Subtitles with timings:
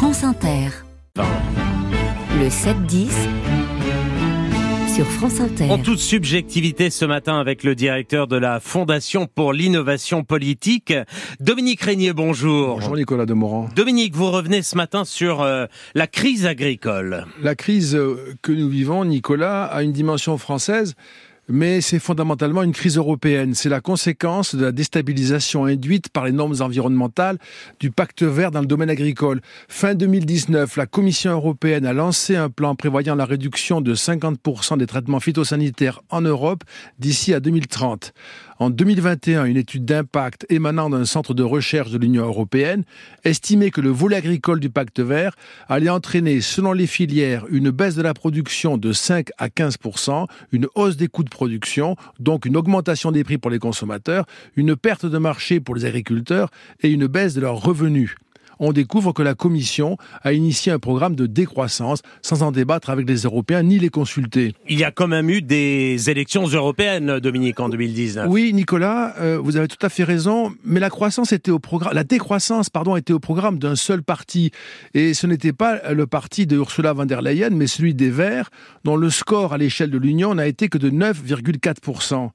[0.00, 0.70] France Inter.
[1.16, 3.10] Le 7-10
[4.94, 5.70] sur France Inter.
[5.70, 10.94] En toute subjectivité ce matin avec le directeur de la Fondation pour l'innovation politique,
[11.38, 12.76] Dominique Régnier, bonjour.
[12.76, 13.68] Bonjour Nicolas Demorand.
[13.76, 17.26] Dominique, vous revenez ce matin sur euh, la crise agricole.
[17.42, 20.94] La crise euh, que nous vivons, Nicolas, a une dimension française
[21.50, 23.54] mais c'est fondamentalement une crise européenne.
[23.54, 27.38] C'est la conséquence de la déstabilisation induite par les normes environnementales
[27.80, 29.40] du pacte vert dans le domaine agricole.
[29.68, 34.86] Fin 2019, la Commission européenne a lancé un plan prévoyant la réduction de 50% des
[34.86, 36.64] traitements phytosanitaires en Europe
[36.98, 38.12] d'ici à 2030.
[38.60, 42.84] En 2021, une étude d'impact émanant d'un centre de recherche de l'Union européenne
[43.24, 45.34] estimait que le volet agricole du pacte vert
[45.66, 50.66] allait entraîner, selon les filières, une baisse de la production de 5 à 15% une
[50.74, 54.26] hausse des coûts de production, donc une augmentation des prix pour les consommateurs,
[54.56, 56.50] une perte de marché pour les agriculteurs
[56.82, 58.14] et une baisse de leurs revenus
[58.60, 63.08] on découvre que la Commission a initié un programme de décroissance sans en débattre avec
[63.08, 64.54] les Européens ni les consulter.
[64.68, 68.26] Il y a quand même eu des élections européennes, Dominique, en 2019.
[68.28, 71.94] Oui, Nicolas, euh, vous avez tout à fait raison, mais la croissance était au programme,
[71.94, 74.50] la décroissance, pardon, était au programme d'un seul parti,
[74.94, 78.50] et ce n'était pas le parti de Ursula von der Leyen, mais celui des Verts,
[78.84, 82.30] dont le score à l'échelle de l'Union n'a été que de 9,4%.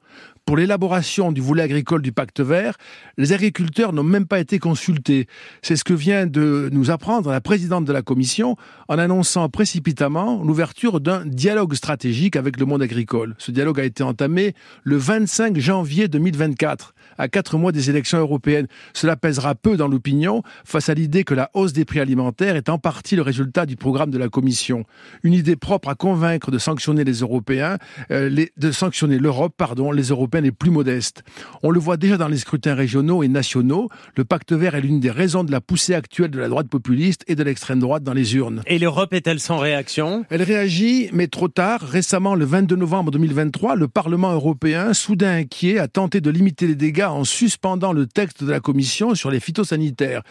[0.45, 2.77] Pour l'élaboration du volet agricole du pacte vert,
[3.17, 5.25] les agriculteurs n'ont même pas été consultés.
[5.63, 8.55] C'est ce que vient de nous apprendre la présidente de la commission
[8.87, 13.35] en annonçant précipitamment l'ouverture d'un dialogue stratégique avec le monde agricole.
[13.37, 18.67] Ce dialogue a été entamé le 25 janvier 2024, à quatre mois des élections européennes.
[18.93, 22.69] Cela pèsera peu dans l'opinion face à l'idée que la hausse des prix alimentaires est
[22.69, 24.85] en partie le résultat du programme de la commission.
[25.23, 27.77] Une idée propre à convaincre de sanctionner les Européens,
[28.11, 31.23] euh, de sanctionner l'Europe, pardon, les Européens les plus modestes.
[31.63, 33.89] On le voit déjà dans les scrutins régionaux et nationaux.
[34.15, 37.23] Le pacte vert est l'une des raisons de la poussée actuelle de la droite populiste
[37.27, 38.61] et de l'extrême droite dans les urnes.
[38.67, 40.23] Et l'Europe est-elle sans réaction?
[40.29, 41.81] Elle réagit, mais trop tard.
[41.81, 46.75] Récemment, le 22 novembre 2023, le Parlement européen, soudain inquiet, a tenté de limiter les
[46.75, 50.21] dégâts en suspendant le texte de la Commission sur les phytosanitaires.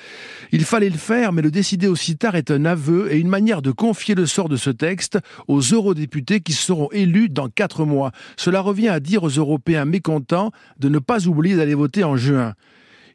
[0.53, 3.61] Il fallait le faire, mais le décider aussi tard est un aveu et une manière
[3.61, 5.19] de confier le sort de ce texte
[5.49, 8.13] aux eurodéputés qui seront élus dans quatre mois.
[8.37, 12.55] Cela revient à dire aux Européens mécontent de ne pas oublier d'aller voter en juin.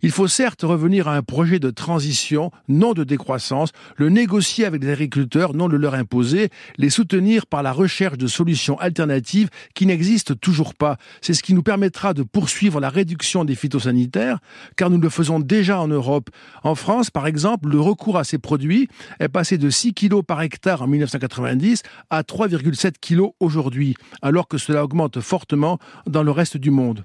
[0.01, 4.81] Il faut certes revenir à un projet de transition, non de décroissance, le négocier avec
[4.81, 9.85] les agriculteurs, non le leur imposer, les soutenir par la recherche de solutions alternatives qui
[9.85, 10.97] n'existent toujours pas.
[11.19, 14.39] C'est ce qui nous permettra de poursuivre la réduction des phytosanitaires,
[14.77, 16.29] car nous le faisons déjà en Europe.
[16.63, 18.87] En France, par exemple, le recours à ces produits
[19.19, 24.57] est passé de 6 kg par hectare en 1990 à 3,7 kg aujourd'hui, alors que
[24.57, 25.77] cela augmente fortement
[26.07, 27.03] dans le reste du monde.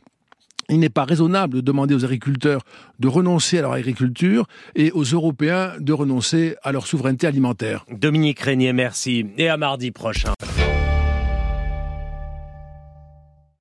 [0.68, 2.62] Il n'est pas raisonnable de demander aux agriculteurs
[2.98, 7.84] de renoncer à leur agriculture et aux Européens de renoncer à leur souveraineté alimentaire.
[7.90, 9.26] Dominique Régnier, merci.
[9.36, 10.32] Et à mardi prochain.